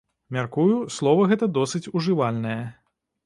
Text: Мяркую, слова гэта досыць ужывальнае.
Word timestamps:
Мяркую, 0.35 0.77
слова 0.95 1.27
гэта 1.33 1.49
досыць 1.57 1.91
ужывальнае. 2.01 2.61